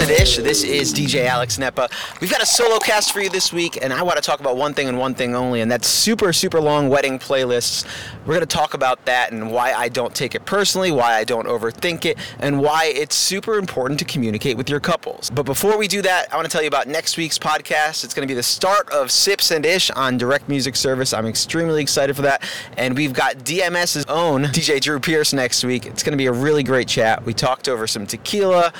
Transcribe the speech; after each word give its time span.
And 0.00 0.10
Ish. 0.10 0.38
This 0.38 0.64
is 0.64 0.92
DJ 0.92 1.26
Alex 1.26 1.56
Nepa. 1.56 1.88
We've 2.20 2.30
got 2.30 2.42
a 2.42 2.46
solo 2.46 2.78
cast 2.78 3.12
for 3.12 3.20
you 3.20 3.30
this 3.30 3.52
week, 3.52 3.78
and 3.80 3.92
I 3.92 4.02
want 4.02 4.16
to 4.16 4.22
talk 4.22 4.40
about 4.40 4.56
one 4.56 4.74
thing 4.74 4.88
and 4.88 4.98
one 4.98 5.14
thing 5.14 5.36
only, 5.36 5.60
and 5.60 5.70
that's 5.70 5.86
super, 5.86 6.32
super 6.32 6.60
long 6.60 6.88
wedding 6.88 7.18
playlists. 7.18 7.86
We're 8.26 8.34
going 8.34 8.40
to 8.40 8.46
talk 8.46 8.74
about 8.74 9.04
that 9.04 9.30
and 9.30 9.52
why 9.52 9.72
I 9.72 9.88
don't 9.88 10.12
take 10.12 10.34
it 10.34 10.44
personally, 10.46 10.90
why 10.90 11.14
I 11.14 11.22
don't 11.22 11.46
overthink 11.46 12.06
it, 12.06 12.18
and 12.40 12.60
why 12.60 12.86
it's 12.86 13.14
super 13.14 13.56
important 13.56 14.00
to 14.00 14.04
communicate 14.04 14.56
with 14.56 14.68
your 14.68 14.80
couples. 14.80 15.30
But 15.30 15.44
before 15.44 15.78
we 15.78 15.86
do 15.86 16.02
that, 16.02 16.32
I 16.32 16.36
want 16.36 16.46
to 16.46 16.52
tell 16.52 16.62
you 16.62 16.68
about 16.68 16.88
next 16.88 17.16
week's 17.16 17.38
podcast. 17.38 18.02
It's 18.02 18.14
going 18.14 18.26
to 18.26 18.30
be 18.30 18.36
the 18.36 18.42
start 18.42 18.90
of 18.90 19.12
Sips 19.12 19.52
and 19.52 19.64
Ish 19.64 19.90
on 19.92 20.18
Direct 20.18 20.48
Music 20.48 20.74
Service. 20.74 21.12
I'm 21.12 21.26
extremely 21.26 21.80
excited 21.80 22.16
for 22.16 22.22
that, 22.22 22.42
and 22.76 22.96
we've 22.96 23.12
got 23.12 23.36
DMS's 23.38 24.06
own 24.06 24.44
DJ 24.44 24.80
Drew 24.80 24.98
Pierce 24.98 25.32
next 25.32 25.62
week. 25.62 25.86
It's 25.86 26.02
going 26.02 26.14
to 26.14 26.18
be 26.18 26.26
a 26.26 26.32
really 26.32 26.64
great 26.64 26.88
chat. 26.88 27.24
We 27.24 27.32
talked 27.32 27.68
over 27.68 27.86
some 27.86 28.06
tequila 28.06 28.72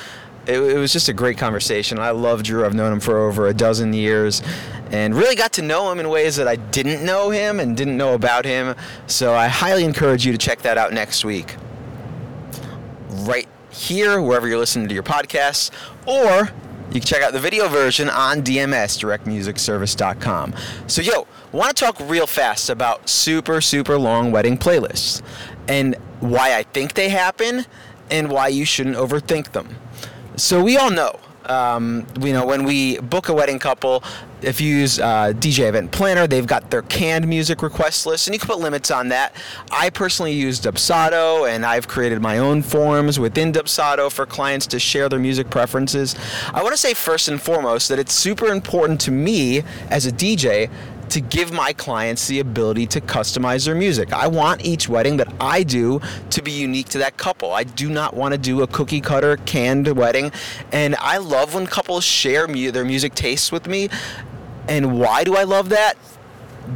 it, 0.47 0.59
it, 0.59 0.79
was 0.79 0.93
just 0.93 1.09
a 1.09 1.13
great 1.13 1.39
conversation. 1.39 1.99
I 1.99 2.11
love 2.11 2.43
Drew. 2.43 2.65
I've 2.65 2.75
known 2.75 2.93
him 2.93 3.01
for 3.01 3.19
over 3.19 3.47
a 3.47 3.55
dozen 3.55 3.93
years 3.93 4.43
and 4.91 5.15
really 5.15 5.35
got 5.35 5.53
to 5.55 5.63
know 5.63 5.91
him 5.91 5.99
in 5.99 6.09
ways 6.09 6.37
that 6.37 6.47
I 6.47 6.57
didn't 6.57 7.05
know 7.05 7.31
him 7.31 7.61
and 7.61 7.77
didn't 7.77 7.97
know 7.97 8.15
about 8.15 8.45
him. 8.45 8.75
So 9.07 9.35
I 9.35 9.49
highly 9.49 9.85
encourage 9.85 10.25
you 10.27 10.33
to 10.33 10.39
check 10.39 10.63
that 10.63 10.79
out 10.79 10.93
next 10.93 11.25
week. 11.25 11.57
Right 13.09 13.49
here, 13.71 14.21
wherever 14.21 14.47
you're 14.47 14.59
listening 14.59 14.89
to 14.89 14.95
your 14.95 15.03
podcasts, 15.03 15.71
or 16.07 16.51
you 16.89 17.01
can 17.01 17.03
check 17.03 17.23
out 17.23 17.33
the 17.33 17.41
video 17.41 17.69
version 17.69 18.09
on 18.09 18.43
DMS, 18.43 18.99
directmusicservice.com. 19.01 20.55
So, 20.87 21.03
yo, 21.03 21.27
want 21.51 21.77
to 21.77 21.85
talk 21.85 21.99
real 22.01 22.27
fast 22.27 22.71
about 22.71 23.09
super, 23.09 23.61
super 23.61 23.99
long 23.99 24.31
wedding 24.31 24.57
playlists 24.59 25.23
and 25.67 25.97
why 26.21 26.55
I 26.55 26.63
think 26.63 26.95
they 26.95 27.09
happen 27.09 27.65
and 28.11 28.31
why 28.31 28.49
you 28.49 28.65
shouldn't 28.65 28.97
overthink 28.97 29.53
them. 29.53 29.75
So 30.37 30.63
we 30.63 30.77
all 30.77 30.91
know, 30.91 31.21
um, 31.47 32.07
you 32.21 32.33
know, 32.33 32.45
when 32.45 32.65
we 32.65 32.99
book 32.99 33.29
a 33.29 33.35
wedding 33.35 33.61
couple, 33.61 34.03
if 34.43 34.61
you 34.61 34.77
use 34.77 34.99
uh, 34.99 35.33
DJ 35.35 35.69
Event 35.69 35.93
Planner, 35.93 36.27
they've 36.27 36.47
got 36.47 36.71
their 36.71 36.83
canned 36.83 37.29
music 37.29 37.63
request 37.63 38.05
list, 38.05 38.27
and 38.27 38.35
you 38.35 38.41
can 38.41 38.49
put 38.49 38.59
limits 38.59 38.91
on 38.91 39.09
that. 39.11 39.35
I 39.71 39.91
personally 39.91 40.33
use 40.33 40.61
Dubsado, 40.61 41.49
and 41.49 41.65
I've 41.65 41.87
created 41.87 42.21
my 42.21 42.39
own 42.39 42.63
forms 42.63 43.21
within 43.21 43.53
Dubsado 43.53 44.11
for 44.11 44.27
clients 44.27 44.67
to 44.69 44.81
share 44.81 45.09
their 45.09 45.21
music 45.21 45.51
preferences. 45.51 46.17
I 46.53 46.63
want 46.63 46.75
to 46.75 46.81
say 46.81 46.95
first 46.95 47.29
and 47.29 47.41
foremost 47.41 47.89
that 47.91 47.99
it's 48.01 48.13
super 48.13 48.47
important 48.47 49.01
to 49.03 49.13
me 49.13 49.63
as 49.91 50.07
a 50.07 50.13
DJ 50.13 50.69
to 51.11 51.21
give 51.21 51.53
my 51.53 51.73
clients 51.73 52.27
the 52.27 52.41
ability 52.41 52.87
to 52.89 53.01
customize 53.01 53.67
their 53.67 53.75
music. 53.75 54.13
I 54.13 54.27
want 54.27 54.65
each 54.65 54.89
wedding 54.89 55.17
that 55.19 55.33
I 55.41 55.63
do 55.63 56.01
to 56.31 56.43
be 56.43 56.51
unique 56.51 56.89
to 56.91 56.99
that 56.99 57.17
couple. 57.17 57.53
I 57.53 57.65
do 57.65 57.89
not 57.89 58.15
want 58.15 58.33
to 58.33 58.39
do 58.39 58.63
a 58.63 58.67
cookie 58.67 59.01
cutter 59.01 59.37
canned 59.39 59.89
wedding. 59.97 60.33
And 60.73 60.97
I 60.97 61.19
love 61.19 61.55
when 61.55 61.67
couples 61.67 62.05
share 62.05 62.49
mu- 62.49 62.71
their 62.71 62.85
music 62.85 63.15
tastes 63.15 63.53
with 63.53 63.67
me. 63.67 63.89
And 64.69 64.99
why 64.99 65.25
do 65.25 65.37
I 65.37 65.45
love 65.45 65.69
that? 65.71 65.95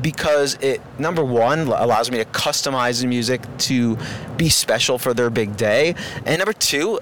Because 0.03 0.55
it, 0.61 0.83
number 0.99 1.25
one, 1.25 1.61
allows 1.61 2.11
me 2.11 2.19
to 2.19 2.25
customize 2.27 3.01
the 3.01 3.07
music 3.07 3.41
to 3.59 3.97
be 4.37 4.51
special 4.51 4.99
for 4.99 5.15
their 5.15 5.31
big 5.31 5.57
day. 5.57 5.95
And 6.27 6.39
number 6.39 6.53
two, 6.53 7.01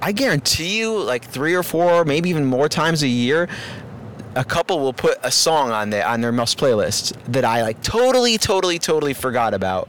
I 0.00 0.12
guarantee 0.12 0.78
you, 0.78 0.96
like 1.00 1.24
three 1.24 1.54
or 1.54 1.62
four, 1.62 2.04
maybe 2.04 2.30
even 2.30 2.44
more 2.44 2.68
times 2.68 3.02
a 3.02 3.08
year, 3.08 3.48
a 4.34 4.44
couple 4.44 4.80
will 4.80 4.92
put 4.92 5.18
a 5.22 5.30
song 5.30 5.70
on 5.70 5.90
their 5.90 6.06
on 6.06 6.20
their 6.20 6.32
must 6.32 6.58
playlist 6.58 7.16
that 7.24 7.44
I 7.44 7.62
like 7.62 7.82
totally, 7.82 8.38
totally, 8.38 8.78
totally 8.78 9.14
forgot 9.14 9.54
about. 9.54 9.88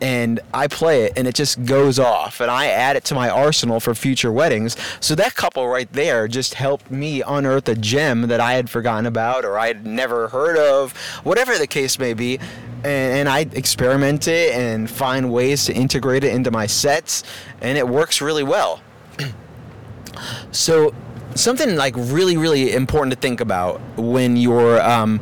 And 0.00 0.40
I 0.52 0.66
play 0.66 1.04
it 1.04 1.12
and 1.16 1.28
it 1.28 1.34
just 1.36 1.64
goes 1.64 2.00
off 2.00 2.40
and 2.40 2.50
I 2.50 2.66
add 2.66 2.96
it 2.96 3.04
to 3.04 3.14
my 3.14 3.30
arsenal 3.30 3.78
for 3.78 3.94
future 3.94 4.32
weddings. 4.32 4.76
So 4.98 5.14
that 5.14 5.36
couple 5.36 5.68
right 5.68 5.90
there 5.92 6.26
just 6.26 6.54
helped 6.54 6.90
me 6.90 7.22
unearth 7.22 7.68
a 7.68 7.76
gem 7.76 8.22
that 8.22 8.40
I 8.40 8.54
had 8.54 8.68
forgotten 8.68 9.06
about 9.06 9.44
or 9.44 9.60
I 9.60 9.68
had 9.68 9.86
never 9.86 10.26
heard 10.26 10.56
of, 10.56 10.96
whatever 11.22 11.56
the 11.56 11.68
case 11.68 12.00
may 12.00 12.14
be. 12.14 12.40
And, 12.78 13.14
and 13.14 13.28
I 13.28 13.46
experiment 13.52 14.26
it 14.26 14.52
and 14.56 14.90
find 14.90 15.32
ways 15.32 15.66
to 15.66 15.72
integrate 15.72 16.24
it 16.24 16.34
into 16.34 16.50
my 16.50 16.66
sets 16.66 17.22
and 17.60 17.78
it 17.78 17.86
works 17.86 18.20
really 18.20 18.42
well. 18.42 18.82
so 20.50 20.92
something 21.34 21.76
like 21.76 21.94
really, 21.96 22.36
really 22.36 22.72
important 22.72 23.12
to 23.12 23.18
think 23.18 23.40
about 23.40 23.80
when 23.96 24.36
you're 24.36 24.80
um, 24.82 25.20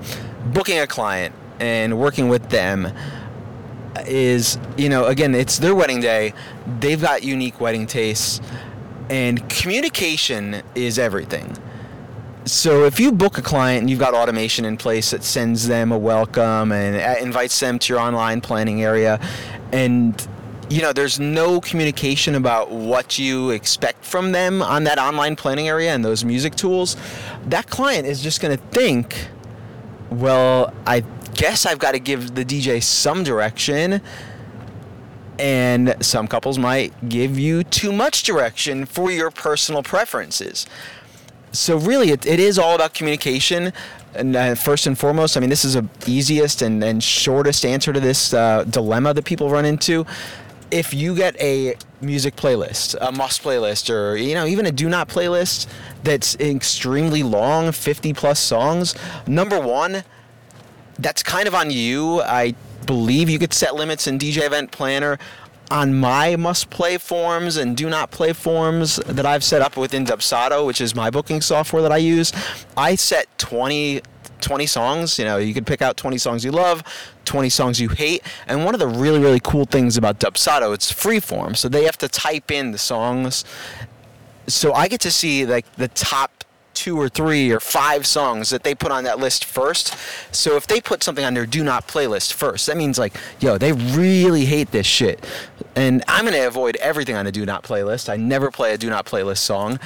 booking 0.53 0.79
a 0.79 0.87
client 0.87 1.35
and 1.59 1.99
working 1.99 2.29
with 2.29 2.49
them 2.51 2.93
is, 4.07 4.59
you 4.77 4.89
know, 4.89 5.07
again, 5.07 5.35
it's 5.35 5.59
their 5.59 5.75
wedding 5.75 6.01
day. 6.01 6.33
They've 6.81 7.01
got 7.01 7.23
unique 7.23 7.61
wedding 7.61 7.87
tastes, 7.87 8.41
and 9.09 9.49
communication 9.51 10.63
is 10.75 10.99
everything. 10.99 11.57
So 12.47 12.85
if 12.85 12.99
you 12.99 13.13
book 13.13 13.37
a 13.37 13.43
client 13.43 13.83
and 13.83 13.91
you've 13.91 14.01
got 14.01 14.15
automation 14.15 14.65
in 14.65 14.77
place 14.77 15.11
that 15.11 15.23
sends 15.23 15.69
them 15.69 15.93
a 15.93 15.99
welcome 15.99 16.73
and 16.73 16.97
uh, 16.97 17.23
invites 17.23 17.59
them 17.61 17.79
to 17.79 17.93
your 17.93 18.01
online 18.01 18.41
planning 18.41 18.83
area, 18.83 19.21
and 19.73 20.27
you 20.71 20.81
know, 20.81 20.93
there's 20.93 21.19
no 21.19 21.61
communication 21.61 22.37
about 22.37 22.71
what 22.71 23.19
you 23.19 23.51
expect 23.51 24.05
from 24.05 24.31
them 24.31 24.63
on 24.63 24.85
that 24.85 25.01
online 25.01 25.35
planning 25.35 25.69
area 25.69 25.93
and 25.93 26.05
those 26.05 26.25
music 26.25 26.55
tools, 26.55 26.97
that 27.47 27.69
client 27.69 28.07
is 28.07 28.23
just 28.23 28.41
going 28.41 28.57
to 28.57 28.65
think, 28.69 29.29
well, 30.11 30.73
I 30.87 31.01
guess 31.35 31.67
I've 31.67 31.81
got 31.81 31.93
to 31.93 31.99
give 31.99 32.37
the 32.37 32.45
DJ 32.45 32.81
some 32.81 33.25
direction. 33.25 34.01
And 35.41 35.97
some 36.01 36.29
couples 36.29 36.57
might 36.57 37.09
give 37.09 37.37
you 37.37 37.65
too 37.65 37.93
much 37.93 38.23
direction 38.23 38.87
for 38.87 39.11
your 39.11 39.31
personal 39.33 39.83
preferences. 39.83 40.67
So, 41.53 41.79
really, 41.79 42.11
it, 42.11 42.27
it 42.27 42.39
is 42.39 42.61
all 42.61 42.77
about 42.77 42.95
communication 42.95 43.73
and 44.15 44.37
uh, 44.37 44.55
first 44.55 44.87
and 44.87 44.99
foremost, 44.99 45.37
I 45.37 45.41
mean, 45.41 45.51
this 45.51 45.65
is 45.65 45.75
the 45.75 45.89
easiest 46.07 46.63
and, 46.63 46.83
and 46.83 47.03
shortest 47.03 47.65
answer 47.65 47.93
to 47.93 48.01
this 48.01 48.35
uh, 48.35 48.65
dilemma 48.65 49.15
that 49.15 49.25
people 49.25 49.51
run 49.51 49.65
into 49.65 50.05
if 50.71 50.95
you 50.95 51.15
get 51.15 51.41
a 51.41 51.75
music 52.01 52.37
playlist, 52.37 52.97
a 53.01 53.13
must 53.13 53.43
playlist, 53.43 53.91
or 53.91 54.17
you 54.17 54.35
know 54.35 54.47
even 54.47 54.67
a 54.67 54.73
do 54.73 54.89
not 54.89 55.09
playlist 55.09 55.67
that's 56.03 56.37
extremely 56.37 57.23
long, 57.23 57.73
50 57.73 58.13
plus 58.15 58.41
songs, 58.41 58.95
number 59.27 59.61
one, 59.61 60.05
that's 60.99 61.23
kind 61.23 61.47
of 61.47 61.55
on 61.55 61.71
you. 61.71 62.21
I 62.23 62.55
believe 62.87 63.29
you 63.29 63.39
could 63.39 63.53
set 63.53 63.75
limits 63.75 64.07
in 64.07 64.19
DJ 64.19 64.47
Event 64.47 64.71
Planner 64.71 65.19
on 65.71 65.95
my 65.95 66.35
must 66.35 66.69
play 66.71 66.99
forms 66.99 67.57
and 67.57 67.77
do 67.77 67.89
not 67.89 68.11
play 68.11 68.33
forms 68.33 68.97
that 69.07 69.25
I've 69.25 69.45
set 69.45 69.63
up 69.63 69.77
within 69.77 70.05
Dubsado, 70.05 70.67
which 70.67 70.81
is 70.81 70.95
my 70.95 71.11
booking 71.11 71.41
software 71.41 71.83
that 71.83 71.93
I 71.93 71.99
use. 71.99 72.33
I 72.77 72.97
set 72.97 73.27
20 73.39 74.03
20 74.41 74.67
songs. 74.67 75.19
You 75.19 75.25
know, 75.25 75.37
you 75.37 75.55
can 75.55 75.65
pick 75.65 75.83
out 75.83 75.97
20 75.97 76.19
songs 76.19 76.45
you 76.45 76.51
love, 76.51 76.83
20 77.25 77.49
songs 77.49 77.81
you 77.81 77.89
hate. 77.89 78.23
And 78.47 78.65
one 78.65 78.75
of 78.75 78.81
the 78.81 78.89
really, 78.89 79.21
really 79.21 79.41
cool 79.41 79.65
things 79.65 79.97
about 79.97 80.19
Dubsado, 80.19 80.75
it's 80.75 80.93
freeform. 80.93 81.57
So 81.57 81.69
they 81.69 81.85
have 81.85 81.99
to 81.99 82.09
type 82.09 82.51
in 82.51 82.73
the 82.73 82.79
songs. 82.79 83.45
So 84.47 84.73
I 84.73 84.89
get 84.89 85.01
to 85.03 85.11
see 85.11 85.47
like 85.47 85.71
the 85.77 85.89
top 85.89 86.45
two 86.81 86.99
or 86.99 87.09
three 87.09 87.51
or 87.51 87.61
five 87.61 88.07
songs 88.07 88.49
that 88.49 88.63
they 88.63 88.75
put 88.75 88.91
on 88.91 89.05
that 89.05 89.19
list 89.19 89.45
first. 89.45 89.95
So 90.33 90.57
if 90.57 90.67
they 90.67 90.81
put 90.81 91.03
something 91.03 91.25
on 91.25 91.35
their 91.35 91.45
do 91.45 91.63
not 91.63 91.87
playlist 91.87 92.33
first, 92.33 92.67
that 92.69 92.77
means 92.77 92.99
like, 92.99 93.15
yo, 93.39 93.59
they 93.59 93.73
really 93.73 94.47
hate 94.47 94.71
this 94.71 94.87
shit. 94.87 95.25
And 95.77 96.03
I'm 96.09 96.25
going 96.25 96.35
to 96.35 96.47
avoid 96.47 96.77
everything 96.77 97.17
on 97.17 97.27
a 97.27 97.33
do 97.33 97.45
not 97.45 97.65
playlist. 97.65 98.09
I 98.09 98.17
never 98.17 98.51
play 98.51 98.73
a 98.73 98.79
do 98.79 98.89
not 98.89 99.05
playlist 99.05 99.39
song. 99.39 99.79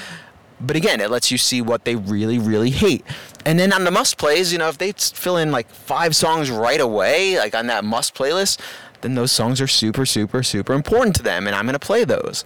But 0.67 0.77
again, 0.77 1.01
it 1.01 1.11
lets 1.11 1.31
you 1.31 1.39
see 1.39 1.61
what 1.61 1.85
they 1.85 1.97
really, 1.97 2.39
really 2.39 2.71
hate. 2.71 3.05
And 3.45 3.59
then 3.59 3.73
on 3.73 3.85
the 3.85 3.91
must 3.91 4.17
plays, 4.17 4.53
you 4.53 4.59
know, 4.59 4.69
if 4.69 4.79
they 4.79 4.93
fill 4.93 5.37
in 5.37 5.53
like 5.53 5.69
five 5.69 6.17
songs 6.17 6.51
right 6.51 6.81
away, 6.81 7.39
like 7.39 7.55
on 7.55 7.67
that 7.67 7.85
must 7.85 8.15
playlist, 8.15 8.61
then 9.03 9.15
those 9.15 9.33
songs 9.33 9.61
are 9.61 9.67
super, 9.67 10.07
super, 10.07 10.43
super 10.43 10.73
important 10.73 11.15
to 11.17 11.23
them, 11.23 11.47
and 11.47 11.55
I'm 11.55 11.67
going 11.67 11.75
to 11.75 11.79
play 11.79 12.05
those. 12.05 12.45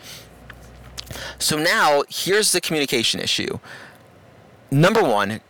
So 1.39 1.57
now, 1.57 2.03
here's 2.09 2.53
the 2.53 2.61
communication 2.61 3.21
issue. 3.21 3.61
Number 4.71 5.03
one, 5.03 5.41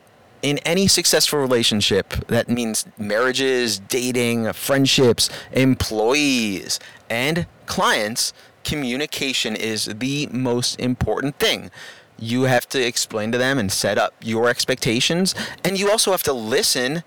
in 0.43 0.59
any 0.59 0.87
successful 0.87 1.41
relationship, 1.41 2.11
that 2.29 2.49
means 2.49 2.87
marriages, 2.99 3.79
dating, 3.81 4.53
friendships, 4.53 5.31
employees, 5.53 6.79
and 7.11 7.47
clients, 7.67 8.33
communication 8.63 9.57
is 9.57 9.87
the 9.87 10.29
most 10.31 10.79
important 10.79 11.39
thing 11.39 11.71
you 12.19 12.43
have 12.45 12.69
to 12.71 12.85
explain 12.85 13.33
to 13.33 13.39
them 13.39 13.59
and 13.59 13.71
set 13.71 13.99
up 13.99 14.15
your 14.23 14.49
expectations 14.49 15.35
and 15.65 15.79
you 15.79 15.91
also 15.91 16.11
have 16.11 16.23
to 16.25 16.33
listen 16.33 17.03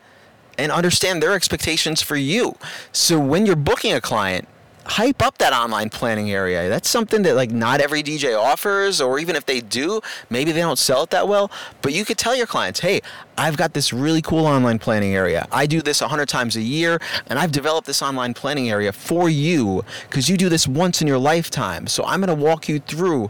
and 0.58 0.72
understand 0.72 1.22
their 1.22 1.34
expectations 1.34 2.02
for 2.02 2.16
you. 2.16 2.56
So 2.92 3.19
when 3.19 3.46
you're 3.46 3.56
booking 3.56 3.94
a 3.94 4.02
client 4.02 4.48
hype 4.86 5.22
up 5.22 5.38
that 5.38 5.54
online 5.54 5.90
planning 5.90 6.31
area. 6.31 6.68
That's 6.68 6.90
something 6.90 7.22
that 7.24 7.36
like 7.36 7.52
not 7.52 7.81
every 7.81 8.02
dj 8.02 8.38
offers 8.38 9.00
or 9.00 9.19
even 9.19 9.36
if 9.36 9.46
they 9.46 9.62
do 9.62 10.02
maybe 10.30 10.52
they 10.52 10.62
don't 10.62 10.80
sell 10.80 11.04
it 11.04 11.12
that 11.12 11.28
well 11.28 11.52
but 11.81 11.94
you 11.94 12.04
could 12.04 12.18
tell 12.18 12.36
your 12.36 12.48
clients 12.48 12.80
hey 12.80 13.02
i've 13.38 13.58
got 13.58 13.74
this 13.74 13.94
really 13.94 14.22
cool 14.22 14.46
online 14.46 14.80
planning 14.80 15.13
area. 15.13 15.48
I 15.52 15.66
do 15.66 15.81
this 15.81 16.02
100 16.02 16.28
times 16.28 16.56
a 16.56 16.62
year 16.62 17.00
and 17.28 17.38
i've 17.38 17.52
developed 17.52 17.88
this 17.88 18.02
online 18.02 18.34
planning 18.34 18.69
area 18.69 18.92
for 18.92 19.30
you 19.30 19.86
because 20.10 20.30
you 20.30 20.38
do 20.38 20.50
this 20.50 20.68
once 20.68 21.02
in 21.02 21.08
your 21.08 21.19
lifetime. 21.19 21.88
So 21.88 22.04
i'm 22.06 22.22
going 22.22 22.36
to 22.36 22.44
walk 22.44 22.68
you 22.68 22.80
through 22.80 23.30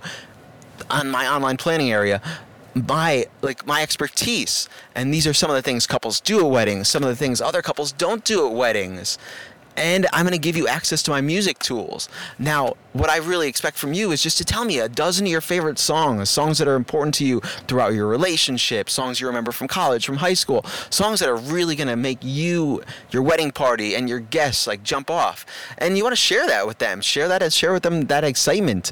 on 0.90 1.10
my 1.10 1.28
online 1.28 1.58
planning 1.58 1.92
area 1.92 2.22
my 2.74 3.26
like 3.42 3.66
my 3.66 3.82
expertise 3.82 4.70
and 4.96 5.14
these 5.14 5.28
are 5.28 5.34
some 5.34 5.50
of 5.50 5.56
the 5.56 5.62
things 5.62 5.86
couples 5.86 6.22
do 6.22 6.40
at 6.40 6.50
weddings 6.50 6.88
some 6.88 7.04
of 7.04 7.10
the 7.10 7.16
things 7.16 7.42
other 7.42 7.62
couples 7.62 7.92
don't 7.92 8.24
do 8.24 8.48
at 8.48 8.54
weddings 8.54 9.18
and 9.78 10.06
I'm 10.12 10.26
going 10.26 10.34
to 10.34 10.40
give 10.40 10.58
you 10.58 10.68
access 10.68 11.02
to 11.04 11.12
my 11.12 11.22
music 11.22 11.58
tools. 11.60 12.10
Now, 12.38 12.76
what 12.94 13.10
I 13.10 13.18
really 13.18 13.48
expect 13.48 13.78
from 13.78 13.94
you 13.94 14.12
is 14.12 14.22
just 14.22 14.38
to 14.40 14.46
tell 14.46 14.66
me 14.66 14.80
a 14.80 14.90
dozen 14.90 15.26
of 15.26 15.32
your 15.32 15.42
favorite 15.42 15.80
songs, 15.80 16.30
songs 16.30 16.58
that 16.58 16.68
are 16.68 16.76
important 16.76 17.16
to 17.16 17.26
you 17.26 17.40
throughout 17.68 17.94
your 17.94 18.08
relationship, 18.08 18.90
songs 18.90 19.22
you 19.22 19.28
remember 19.28 19.52
from 19.52 19.68
college, 19.68 20.06
from 20.06 20.18
high 20.18 20.34
school, 20.34 20.66
songs 20.90 21.20
that 21.22 21.30
are 21.30 21.38
really 21.38 21.76
going 21.76 21.88
to 21.88 21.96
make 21.96 22.20
you, 22.22 22.84
your 23.12 23.24
wedding 23.24 23.52
party, 23.52 23.96
and 23.96 24.10
your 24.10 24.20
guests 24.20 24.68
like 24.68 24.84
jump 24.84 25.10
off. 25.10 25.46
And 25.78 25.98
you 25.98 26.04
want 26.04 26.14
to 26.14 26.22
share 26.22 26.46
that 26.48 26.68
with 26.68 26.80
them. 26.80 27.00
Share 27.02 27.28
that, 27.30 27.54
share 27.54 27.72
with 27.72 27.84
them 27.84 28.08
that 28.08 28.24
excitement 28.24 28.92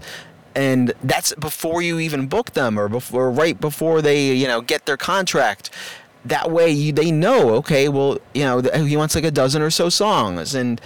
and 0.59 0.93
that's 1.01 1.33
before 1.35 1.81
you 1.81 1.99
even 1.99 2.27
book 2.27 2.51
them 2.51 2.77
or 2.77 2.89
before 2.89 3.31
right 3.31 3.59
before 3.61 4.01
they 4.01 4.33
you 4.33 4.45
know 4.45 4.59
get 4.59 4.85
their 4.85 4.97
contract. 4.97 5.69
That 6.25 6.51
way 6.51 6.69
you, 6.69 6.91
they 6.91 7.11
know 7.11 7.55
okay 7.55 7.87
well 7.87 8.17
you 8.33 8.43
know 8.43 8.59
he 8.59 8.97
wants 8.97 9.15
like 9.15 9.23
a 9.23 9.31
dozen 9.31 9.61
or 9.61 9.69
so 9.69 9.87
songs. 9.87 10.53
And 10.53 10.81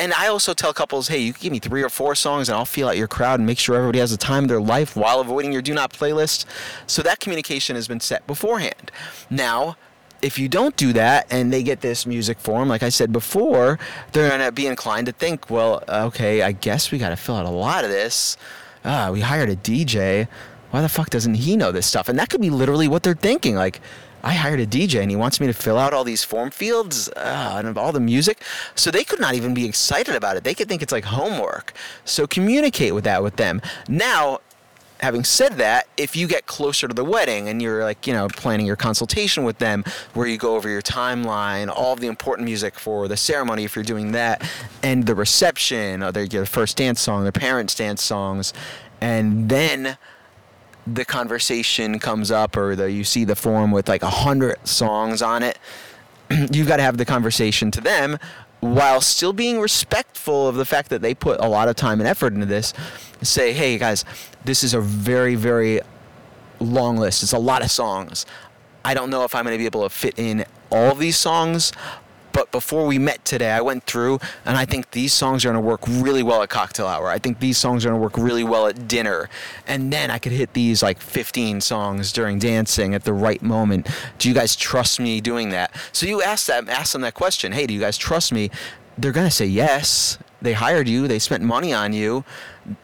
and 0.00 0.12
I 0.12 0.26
also 0.26 0.52
tell 0.52 0.74
couples 0.74 1.08
hey 1.08 1.18
you 1.18 1.32
give 1.32 1.50
me 1.50 1.60
three 1.60 1.82
or 1.82 1.88
four 1.88 2.14
songs 2.14 2.50
and 2.50 2.58
I'll 2.58 2.66
feel 2.66 2.88
out 2.88 2.98
your 2.98 3.08
crowd 3.08 3.40
and 3.40 3.46
make 3.46 3.58
sure 3.58 3.74
everybody 3.74 4.00
has 4.00 4.10
the 4.10 4.18
time 4.18 4.44
of 4.44 4.48
their 4.50 4.60
life 4.60 4.96
while 4.96 5.20
avoiding 5.20 5.50
your 5.50 5.62
do 5.62 5.72
not 5.72 5.94
playlist. 5.94 6.44
So 6.86 7.00
that 7.02 7.18
communication 7.18 7.74
has 7.74 7.88
been 7.88 8.00
set 8.00 8.26
beforehand. 8.26 8.92
Now 9.30 9.78
if 10.20 10.38
you 10.38 10.48
don't 10.48 10.76
do 10.76 10.92
that 10.92 11.26
and 11.30 11.50
they 11.50 11.62
get 11.62 11.80
this 11.80 12.04
music 12.04 12.38
form, 12.38 12.68
like 12.68 12.82
I 12.82 12.88
said 12.88 13.12
before, 13.12 13.78
they're 14.12 14.30
going 14.30 14.40
to 14.40 14.50
be 14.50 14.66
inclined 14.66 15.06
to 15.06 15.12
think, 15.12 15.50
well, 15.50 15.84
okay, 15.86 16.40
I 16.40 16.52
guess 16.52 16.90
we 16.90 16.96
got 16.96 17.10
to 17.10 17.16
fill 17.16 17.36
out 17.36 17.44
a 17.44 17.50
lot 17.50 17.84
of 17.84 17.90
this 17.90 18.38
ah, 18.84 19.10
we 19.10 19.20
hired 19.20 19.48
a 19.48 19.56
DJ. 19.56 20.28
Why 20.70 20.82
the 20.82 20.88
fuck 20.88 21.10
doesn't 21.10 21.34
he 21.34 21.56
know 21.56 21.72
this 21.72 21.86
stuff? 21.86 22.08
And 22.08 22.18
that 22.18 22.28
could 22.28 22.40
be 22.40 22.50
literally 22.50 22.88
what 22.88 23.02
they're 23.02 23.14
thinking. 23.14 23.54
Like, 23.54 23.80
I 24.22 24.32
hired 24.32 24.58
a 24.58 24.66
DJ 24.66 25.02
and 25.02 25.10
he 25.10 25.16
wants 25.16 25.40
me 25.40 25.46
to 25.46 25.52
fill 25.52 25.78
out 25.78 25.94
all 25.94 26.02
these 26.02 26.24
form 26.24 26.50
fields 26.50 27.08
uh, 27.10 27.62
and 27.64 27.78
all 27.78 27.92
the 27.92 28.00
music. 28.00 28.42
So 28.74 28.90
they 28.90 29.04
could 29.04 29.20
not 29.20 29.34
even 29.34 29.54
be 29.54 29.64
excited 29.64 30.16
about 30.16 30.36
it. 30.36 30.42
They 30.42 30.54
could 30.54 30.68
think 30.68 30.82
it's 30.82 30.92
like 30.92 31.04
homework. 31.04 31.72
So 32.04 32.26
communicate 32.26 32.92
with 32.92 33.04
that 33.04 33.22
with 33.22 33.36
them. 33.36 33.62
Now, 33.88 34.40
having 35.00 35.24
said 35.24 35.54
that, 35.54 35.88
if 35.96 36.16
you 36.16 36.26
get 36.26 36.46
closer 36.46 36.88
to 36.88 36.94
the 36.94 37.04
wedding 37.04 37.48
and 37.48 37.60
you're 37.60 37.84
like, 37.84 38.06
you 38.06 38.12
know, 38.12 38.28
planning 38.28 38.66
your 38.66 38.76
consultation 38.76 39.44
with 39.44 39.58
them 39.58 39.84
where 40.14 40.26
you 40.26 40.38
go 40.38 40.56
over 40.56 40.68
your 40.68 40.82
timeline, 40.82 41.68
all 41.68 41.96
the 41.96 42.06
important 42.06 42.46
music 42.46 42.78
for 42.78 43.08
the 43.08 43.16
ceremony 43.16 43.64
if 43.64 43.76
you're 43.76 43.84
doing 43.84 44.12
that, 44.12 44.48
and 44.82 45.06
the 45.06 45.14
reception, 45.14 46.02
or 46.02 46.12
their 46.12 46.46
first 46.46 46.76
dance 46.76 47.00
song, 47.00 47.22
their 47.22 47.32
parents' 47.32 47.74
dance 47.74 48.02
songs, 48.02 48.52
and 49.00 49.48
then 49.48 49.98
the 50.86 51.04
conversation 51.04 51.98
comes 51.98 52.30
up 52.30 52.56
or 52.56 52.76
the, 52.76 52.90
you 52.90 53.04
see 53.04 53.24
the 53.24 53.36
form 53.36 53.72
with 53.72 53.88
like 53.88 54.02
a 54.02 54.10
hundred 54.10 54.56
songs 54.66 55.20
on 55.20 55.42
it, 55.42 55.58
you've 56.52 56.68
got 56.68 56.76
to 56.76 56.82
have 56.82 56.96
the 56.96 57.04
conversation 57.04 57.70
to 57.70 57.80
them 57.80 58.18
while 58.74 59.00
still 59.00 59.32
being 59.32 59.60
respectful 59.60 60.48
of 60.48 60.56
the 60.56 60.64
fact 60.64 60.90
that 60.90 61.02
they 61.02 61.14
put 61.14 61.40
a 61.40 61.48
lot 61.48 61.68
of 61.68 61.76
time 61.76 62.00
and 62.00 62.08
effort 62.08 62.32
into 62.32 62.46
this, 62.46 62.72
say, 63.22 63.52
hey 63.52 63.78
guys, 63.78 64.04
this 64.44 64.62
is 64.62 64.74
a 64.74 64.80
very, 64.80 65.34
very 65.34 65.80
long 66.60 66.96
list. 66.96 67.22
It's 67.22 67.32
a 67.32 67.38
lot 67.38 67.62
of 67.62 67.70
songs. 67.70 68.26
I 68.84 68.94
don't 68.94 69.10
know 69.10 69.24
if 69.24 69.34
I'm 69.34 69.44
going 69.44 69.54
to 69.54 69.58
be 69.58 69.66
able 69.66 69.82
to 69.82 69.90
fit 69.90 70.14
in 70.18 70.44
all 70.70 70.94
these 70.94 71.16
songs, 71.16 71.72
but 72.36 72.52
before 72.52 72.84
we 72.84 72.98
met 72.98 73.24
today, 73.24 73.50
I 73.50 73.62
went 73.62 73.84
through 73.84 74.20
and 74.44 74.58
I 74.58 74.66
think 74.66 74.90
these 74.90 75.14
songs 75.14 75.42
are 75.42 75.48
going 75.48 75.62
to 75.62 75.66
work 75.66 75.80
really 75.88 76.22
well 76.22 76.42
at 76.42 76.50
cocktail 76.50 76.86
hour. 76.86 77.08
I 77.08 77.16
think 77.16 77.40
these 77.40 77.56
songs 77.56 77.86
are 77.86 77.88
going 77.88 77.98
to 77.98 78.02
work 78.02 78.18
really 78.18 78.44
well 78.44 78.66
at 78.66 78.86
dinner. 78.86 79.30
And 79.66 79.90
then 79.90 80.10
I 80.10 80.18
could 80.18 80.32
hit 80.32 80.52
these 80.52 80.82
like 80.82 81.00
15 81.00 81.62
songs 81.62 82.12
during 82.12 82.38
dancing 82.38 82.94
at 82.94 83.04
the 83.04 83.14
right 83.14 83.40
moment. 83.40 83.88
Do 84.18 84.28
you 84.28 84.34
guys 84.34 84.54
trust 84.54 85.00
me 85.00 85.22
doing 85.22 85.48
that? 85.48 85.74
So 85.92 86.04
you 86.04 86.20
ask 86.20 86.44
them, 86.44 86.68
ask 86.68 86.92
them 86.92 87.00
that 87.00 87.14
question. 87.14 87.52
Hey, 87.52 87.66
do 87.66 87.72
you 87.72 87.80
guys 87.80 87.96
trust 87.96 88.34
me? 88.34 88.50
They're 88.98 89.12
going 89.12 89.28
to 89.28 89.34
say 89.34 89.46
yes. 89.46 90.18
They 90.42 90.52
hired 90.52 90.88
you, 90.88 91.08
they 91.08 91.18
spent 91.18 91.42
money 91.42 91.72
on 91.72 91.92
you. 91.92 92.24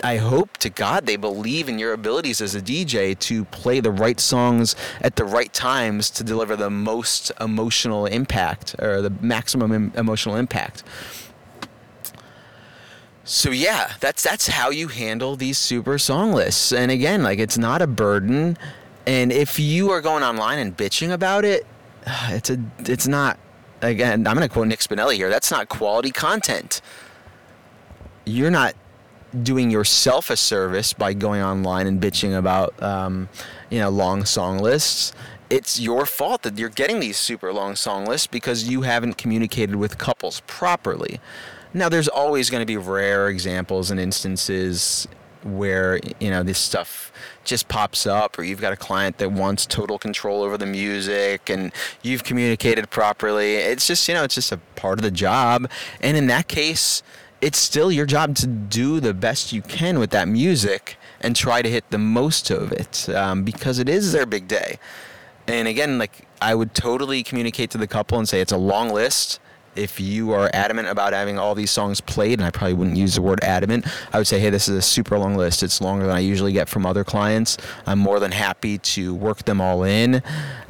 I 0.02 0.16
hope 0.16 0.56
to 0.58 0.70
God 0.70 1.06
they 1.06 1.16
believe 1.16 1.68
in 1.68 1.78
your 1.78 1.92
abilities 1.92 2.40
as 2.40 2.54
a 2.54 2.62
DJ 2.62 3.18
to 3.20 3.44
play 3.46 3.80
the 3.80 3.90
right 3.90 4.18
songs 4.18 4.74
at 5.00 5.16
the 5.16 5.24
right 5.24 5.52
times 5.52 6.08
to 6.10 6.24
deliver 6.24 6.56
the 6.56 6.70
most 6.70 7.30
emotional 7.40 8.06
impact 8.06 8.74
or 8.78 9.02
the 9.02 9.10
maximum 9.10 9.72
Im- 9.72 9.92
emotional 9.96 10.36
impact. 10.36 10.82
So 13.24 13.50
yeah, 13.50 13.92
that's 14.00 14.22
that's 14.22 14.48
how 14.48 14.70
you 14.70 14.88
handle 14.88 15.36
these 15.36 15.58
super 15.58 15.98
song 15.98 16.32
lists. 16.32 16.72
And 16.72 16.90
again, 16.90 17.22
like 17.22 17.38
it's 17.38 17.58
not 17.58 17.82
a 17.82 17.86
burden. 17.86 18.56
And 19.06 19.30
if 19.30 19.58
you 19.58 19.90
are 19.90 20.00
going 20.00 20.22
online 20.22 20.58
and 20.58 20.76
bitching 20.76 21.12
about 21.12 21.44
it, 21.44 21.66
it's 22.28 22.50
a 22.50 22.58
it's 22.78 23.06
not 23.06 23.38
again, 23.82 24.26
I'm 24.26 24.36
going 24.36 24.48
to 24.48 24.52
quote 24.52 24.68
Nick 24.68 24.80
Spinelli 24.80 25.14
here. 25.14 25.28
That's 25.28 25.50
not 25.50 25.68
quality 25.68 26.10
content. 26.10 26.80
You're 28.24 28.50
not 28.50 28.74
doing 29.42 29.70
yourself 29.70 30.30
a 30.30 30.36
service 30.36 30.92
by 30.92 31.14
going 31.14 31.42
online 31.42 31.86
and 31.86 32.00
bitching 32.00 32.36
about 32.36 32.80
um, 32.82 33.28
you 33.70 33.80
know 33.80 33.88
long 33.88 34.24
song 34.24 34.58
lists. 34.58 35.12
It's 35.50 35.78
your 35.78 36.06
fault 36.06 36.42
that 36.42 36.58
you're 36.58 36.70
getting 36.70 37.00
these 37.00 37.16
super 37.16 37.52
long 37.52 37.76
song 37.76 38.06
lists 38.06 38.26
because 38.26 38.68
you 38.68 38.82
haven't 38.82 39.18
communicated 39.18 39.76
with 39.76 39.98
couples 39.98 40.40
properly. 40.46 41.20
Now 41.74 41.88
there's 41.88 42.08
always 42.08 42.50
going 42.50 42.62
to 42.62 42.66
be 42.66 42.76
rare 42.76 43.28
examples 43.28 43.90
and 43.90 43.98
instances 43.98 45.08
where 45.42 45.98
you 46.20 46.30
know 46.30 46.42
this 46.42 46.58
stuff 46.58 47.10
just 47.44 47.66
pops 47.66 48.06
up 48.06 48.38
or 48.38 48.44
you've 48.44 48.60
got 48.60 48.72
a 48.72 48.76
client 48.76 49.18
that 49.18 49.32
wants 49.32 49.66
total 49.66 49.98
control 49.98 50.42
over 50.42 50.56
the 50.56 50.66
music 50.66 51.50
and 51.50 51.72
you've 52.02 52.22
communicated 52.22 52.90
properly. 52.90 53.56
It's 53.56 53.86
just 53.86 54.06
you 54.08 54.14
know 54.14 54.24
it's 54.24 54.34
just 54.34 54.52
a 54.52 54.58
part 54.76 54.98
of 54.98 55.02
the 55.02 55.10
job. 55.10 55.70
And 56.00 56.16
in 56.16 56.26
that 56.28 56.48
case 56.48 57.02
it's 57.42 57.58
still 57.58 57.90
your 57.90 58.06
job 58.06 58.36
to 58.36 58.46
do 58.46 59.00
the 59.00 59.12
best 59.12 59.52
you 59.52 59.60
can 59.60 59.98
with 59.98 60.10
that 60.10 60.28
music 60.28 60.96
and 61.20 61.34
try 61.34 61.60
to 61.60 61.68
hit 61.68 61.90
the 61.90 61.98
most 61.98 62.50
of 62.50 62.70
it 62.72 63.08
um, 63.08 63.42
because 63.42 63.80
it 63.80 63.88
is 63.88 64.12
their 64.12 64.24
big 64.24 64.46
day. 64.46 64.78
And 65.48 65.66
again, 65.66 65.98
like 65.98 66.28
I 66.40 66.54
would 66.54 66.72
totally 66.72 67.24
communicate 67.24 67.70
to 67.72 67.78
the 67.78 67.88
couple 67.88 68.16
and 68.16 68.28
say 68.28 68.40
it's 68.40 68.52
a 68.52 68.56
long 68.56 68.90
list. 68.90 69.40
If 69.74 70.00
you 70.00 70.32
are 70.32 70.50
adamant 70.52 70.88
about 70.88 71.12
having 71.12 71.38
all 71.38 71.54
these 71.54 71.70
songs 71.70 72.00
played, 72.00 72.38
and 72.38 72.46
I 72.46 72.50
probably 72.50 72.74
wouldn't 72.74 72.96
use 72.96 73.14
the 73.14 73.22
word 73.22 73.42
adamant, 73.42 73.86
I 74.12 74.18
would 74.18 74.26
say, 74.26 74.38
hey, 74.38 74.50
this 74.50 74.68
is 74.68 74.76
a 74.76 74.82
super 74.82 75.18
long 75.18 75.36
list. 75.36 75.62
It's 75.62 75.80
longer 75.80 76.06
than 76.06 76.16
I 76.16 76.20
usually 76.20 76.52
get 76.52 76.68
from 76.68 76.84
other 76.84 77.04
clients. 77.04 77.56
I'm 77.86 77.98
more 77.98 78.20
than 78.20 78.32
happy 78.32 78.78
to 78.78 79.14
work 79.14 79.44
them 79.44 79.60
all 79.60 79.82
in 79.82 80.22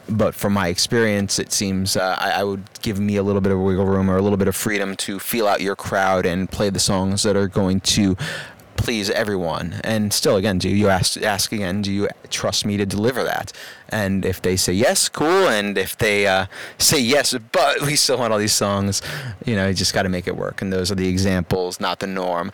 but 0.08 0.34
from 0.34 0.52
my 0.52 0.68
experience, 0.68 1.38
it 1.38 1.52
seems 1.52 1.96
uh, 1.96 2.16
I, 2.18 2.32
I, 2.32 2.44
would 2.44 2.64
give 2.82 2.98
me 2.98 3.16
a 3.16 3.22
little 3.22 3.40
bit 3.40 3.52
of 3.52 3.60
wiggle 3.60 3.86
room 3.86 4.10
or 4.10 4.16
a 4.16 4.22
little 4.22 4.36
bit 4.36 4.48
of 4.48 4.56
freedom 4.56 4.96
to 4.96 5.18
feel 5.18 5.46
out 5.46 5.60
your 5.60 5.76
crowd 5.76 6.26
and 6.26 6.50
play 6.50 6.70
the 6.70 6.80
songs 6.80 7.22
that 7.22 7.36
are 7.36 7.48
going 7.48 7.80
to 7.80 8.16
please 8.82 9.10
everyone. 9.10 9.80
And 9.84 10.12
still, 10.12 10.36
again, 10.36 10.58
do 10.58 10.68
you 10.68 10.88
ask 10.88 11.16
ask 11.22 11.52
again? 11.52 11.82
Do 11.82 11.92
you 11.92 12.08
trust 12.30 12.66
me 12.66 12.76
to 12.76 12.84
deliver 12.84 13.22
that? 13.22 13.52
And 13.88 14.24
if 14.24 14.42
they 14.42 14.56
say 14.56 14.72
yes, 14.72 15.08
cool. 15.08 15.46
And 15.48 15.78
if 15.78 15.96
they 15.96 16.26
uh, 16.26 16.46
say 16.78 17.00
yes, 17.00 17.32
but 17.52 17.80
we 17.86 17.94
still 17.94 18.18
want 18.18 18.32
all 18.32 18.40
these 18.40 18.52
songs, 18.52 19.00
you 19.44 19.54
know, 19.54 19.68
you 19.68 19.74
just 19.74 19.94
got 19.94 20.02
to 20.02 20.08
make 20.08 20.26
it 20.26 20.36
work. 20.36 20.62
And 20.62 20.72
those 20.72 20.90
are 20.90 20.96
the 20.96 21.08
examples, 21.08 21.78
not 21.78 22.00
the 22.00 22.08
norm. 22.08 22.50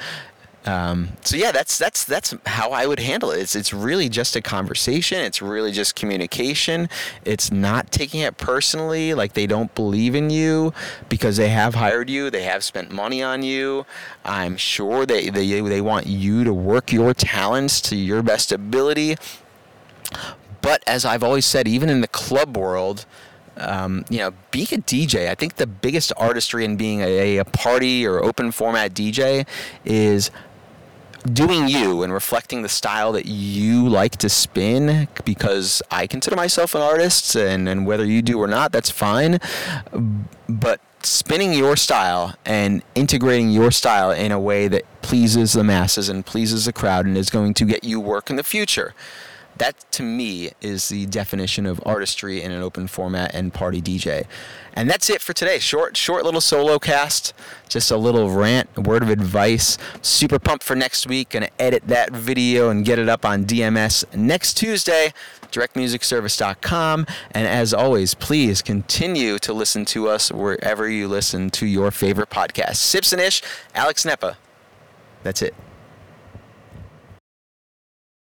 Um, 0.67 1.11
so 1.23 1.37
yeah, 1.37 1.53
that's 1.53 1.79
that's 1.79 2.05
that's 2.05 2.35
how 2.45 2.73
I 2.73 2.87
would 2.87 2.99
handle 2.99 3.31
it. 3.31 3.41
It's 3.41 3.57
it's 3.57 3.73
really 3.73 4.09
just 4.09 4.37
a 4.37 4.43
conversation. 4.43 5.21
It's 5.21 5.41
really 5.41 5.73
just 5.73 5.95
communication. 5.95 6.89
It's 7.25 7.51
not 7.51 7.91
taking 7.91 8.21
it 8.21 8.37
personally, 8.37 9.15
like 9.15 9.33
they 9.33 9.47
don't 9.47 9.75
believe 9.75 10.15
in 10.15 10.31
you 10.31 10.75
because 11.09 11.37
they 11.37 11.49
have 11.49 11.75
hired 11.75 12.11
you. 12.11 12.29
They 12.29 12.43
have 12.43 12.65
spent 12.65 12.91
money 12.91 13.23
on 13.23 13.43
you. 13.43 13.87
I'm 14.25 14.57
sure 14.57 15.07
they 15.07 15.31
they 15.31 15.61
they 15.61 15.81
want 15.81 16.07
you 16.07 16.45
to 16.45 16.53
work 16.53 16.93
your 16.93 17.15
talents 17.15 17.81
to 17.83 17.97
your 17.97 18.23
best 18.23 18.53
ability. 18.53 19.17
But 20.61 20.83
as 20.87 21.05
I've 21.05 21.23
always 21.23 21.47
said, 21.47 21.69
even 21.69 21.89
in 21.89 22.01
the 22.01 22.09
club 22.09 22.57
world, 22.57 23.07
um, 23.59 24.05
you 24.09 24.19
know, 24.19 24.33
being 24.51 24.67
a 24.73 24.79
DJ, 24.79 25.29
I 25.29 25.35
think 25.35 25.57
the 25.57 25.67
biggest 25.67 26.13
artistry 26.17 26.65
in 26.65 26.77
being 26.77 27.01
a, 27.01 27.39
a 27.39 27.45
party 27.45 28.07
or 28.07 28.23
open 28.23 28.53
format 28.53 28.95
DJ 28.95 29.47
is 29.85 30.31
doing 31.29 31.69
you 31.69 32.03
and 32.03 32.13
reflecting 32.13 32.63
the 32.63 32.69
style 32.69 33.13
that 33.13 33.27
you 33.27 33.89
like 33.89 34.17
to 34.17 34.29
spin 34.29 35.09
because 35.25 35.83
I 35.91 36.07
consider 36.07 36.37
myself 36.37 36.75
an 36.75 36.83
artist 36.83 37.37
and, 37.37 37.69
and 37.69 37.87
whether 37.87 38.05
you 38.05 38.23
do 38.23 38.39
or 38.39 38.47
not, 38.47 38.73
that's 38.73 38.91
fine. 38.91 39.39
But 40.49 40.81
spinning 41.03 41.53
your 41.53 41.77
style 41.77 42.35
and 42.45 42.83
integrating 42.95 43.51
your 43.51 43.71
style 43.71 44.11
in 44.11 44.33
a 44.33 44.41
way 44.41 44.69
that 44.69 44.85
pleases 45.03 45.53
the 45.53 45.65
masses 45.65 46.09
and 46.09 46.27
pleases 46.27 46.65
the 46.65 46.73
crowd 46.73 47.07
and 47.07 47.17
is 47.17 47.31
going 47.31 47.55
to 47.55 47.65
get 47.65 47.85
you 47.85 48.01
work 48.01 48.31
in 48.31 48.37
the 48.37 48.45
future. 48.45 48.95
That 49.59 49.91
to 49.93 50.03
me 50.03 50.51
is 50.61 50.89
the 50.89 51.07
definition 51.07 51.67
of 51.67 51.81
artistry 51.85 52.43
in 52.43 52.53
an 52.53 52.63
open 52.63 52.87
format 52.87 53.35
and 53.35 53.53
party 53.53 53.83
DJ. 53.83 54.27
And 54.73 54.89
that's 54.89 55.11
it 55.11 55.21
for 55.21 55.33
today. 55.33 55.59
Short, 55.59 55.97
short 55.97 56.25
little 56.25 56.41
solo 56.41 56.79
cast. 56.79 57.35
Just 57.69 57.91
a 57.91 57.97
little 57.97 58.31
rant, 58.31 58.79
word 58.79 59.03
of 59.03 59.11
advice. 59.11 59.77
Super 60.01 60.39
pumped 60.39 60.65
for 60.65 60.77
next 60.77 61.09
week. 61.09 61.31
Gonna 61.31 61.51
edit 61.59 61.89
that 61.89 62.13
video 62.13 62.71
and 62.71 62.85
get 62.85 63.01
it 63.01 63.09
up 63.09 63.25
on 63.25 63.45
DMS 63.45 64.05
next 64.15 64.55
Tuesday. 64.55 65.13
DirectMusicService.com. 65.51 67.07
And 67.33 67.49
as 67.49 67.75
always, 67.75 68.15
please 68.15 68.63
continue 68.63 69.39
to 69.41 69.53
listen 69.53 69.85
to 69.87 70.09
us 70.09 70.31
wherever 70.31 70.89
you 70.89 71.09
listen 71.09 71.51
to 71.51 71.67
your 71.67 71.91
favorite 71.91 72.31
podcast. 72.31 72.77
Sips 72.77 73.13
and 73.13 73.21
Ish, 73.21 73.43
Alex 73.75 74.05
Nepa. 74.05 74.37
That's 75.25 75.43
it. 75.43 75.55